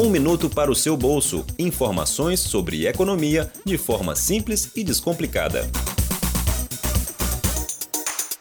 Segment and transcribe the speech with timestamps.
[0.00, 1.44] Um minuto para o seu bolso.
[1.58, 5.68] Informações sobre economia de forma simples e descomplicada.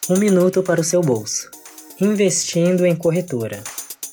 [0.08, 1.50] Um minuto para o seu bolso.
[2.00, 3.64] Investindo em corretora.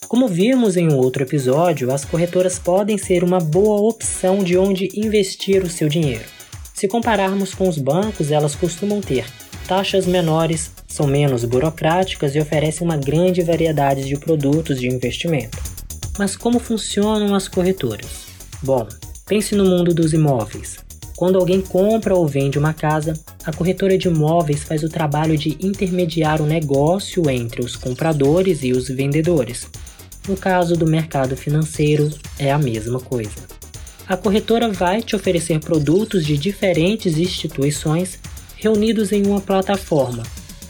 [0.08, 4.88] Como vimos em um outro episódio, as corretoras podem ser uma boa opção de onde
[4.94, 6.24] investir o seu dinheiro.
[6.72, 9.26] Se compararmos com os bancos, elas costumam ter
[9.68, 15.73] taxas menores, são menos burocráticas e oferecem uma grande variedade de produtos de investimento.
[16.18, 18.26] Mas como funcionam as corretoras?
[18.62, 18.86] Bom,
[19.26, 20.76] pense no mundo dos imóveis.
[21.16, 23.14] Quando alguém compra ou vende uma casa,
[23.44, 28.72] a corretora de imóveis faz o trabalho de intermediar o negócio entre os compradores e
[28.72, 29.68] os vendedores.
[30.26, 33.54] No caso do mercado financeiro, é a mesma coisa.
[34.08, 38.18] A corretora vai te oferecer produtos de diferentes instituições
[38.56, 40.22] reunidos em uma plataforma,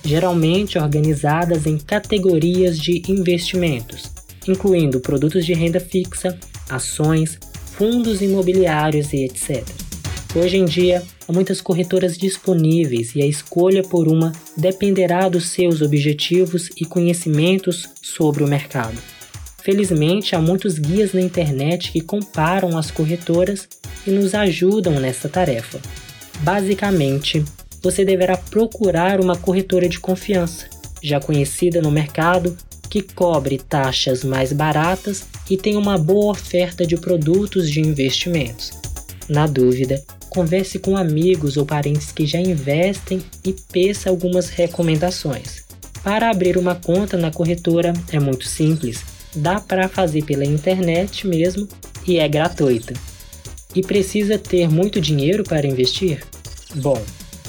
[0.04, 4.13] geralmente organizadas em categorias de investimentos,
[4.50, 7.38] incluindo produtos de renda fixa, ações,
[7.76, 9.64] fundos imobiliários e etc.
[10.34, 15.80] Hoje em dia, há muitas corretoras disponíveis e a escolha por uma dependerá dos seus
[15.80, 18.96] objetivos e conhecimentos sobre o mercado.
[19.62, 23.68] Felizmente, há muitos guias na internet que comparam as corretoras
[24.06, 25.80] e nos ajudam nessa tarefa.
[26.40, 27.44] Basicamente,
[27.82, 30.66] você deverá procurar uma corretora de confiança,
[31.02, 32.56] já conhecida no mercado
[32.94, 38.70] que cobre taxas mais baratas e tem uma boa oferta de produtos de investimentos.
[39.28, 40.00] Na dúvida,
[40.30, 45.64] converse com amigos ou parentes que já investem e peça algumas recomendações.
[46.04, 49.02] Para abrir uma conta na corretora é muito simples,
[49.34, 51.66] dá para fazer pela internet mesmo
[52.06, 52.94] e é gratuita.
[53.74, 56.22] E precisa ter muito dinheiro para investir?
[56.76, 57.02] Bom,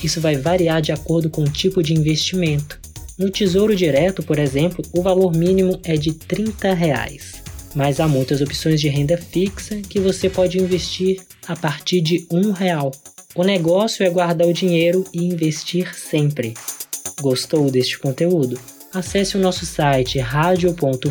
[0.03, 2.83] isso vai variar de acordo com o tipo de investimento.
[3.17, 7.41] No Tesouro Direto, por exemplo, o valor mínimo é de 30 reais,
[7.73, 12.51] mas há muitas opções de renda fixa que você pode investir a partir de R$
[12.53, 12.91] real.
[13.33, 16.55] O negócio é guardar o dinheiro e investir sempre.
[17.21, 18.59] Gostou deste conteúdo?
[18.93, 21.09] Acesse o nosso site radio.fop.br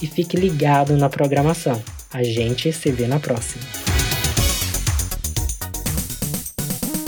[0.00, 1.82] e fique ligado na programação.
[2.12, 3.64] A gente se vê na próxima.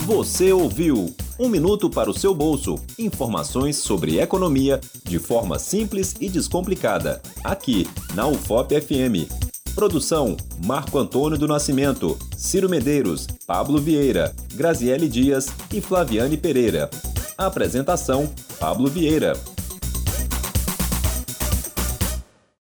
[0.07, 2.75] Você ouviu Um Minuto para o seu bolso.
[2.99, 7.23] Informações sobre economia de forma simples e descomplicada.
[7.45, 9.31] Aqui na UFOP FM.
[9.73, 16.91] Produção: Marco Antônio do Nascimento, Ciro Medeiros, Pablo Vieira, Graziele Dias e Flaviane Pereira.
[17.37, 18.29] Apresentação:
[18.59, 19.35] Pablo Vieira.